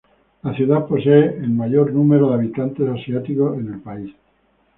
[0.41, 4.11] La ciudad posee el mayor número de habitantes asiáticos en el país.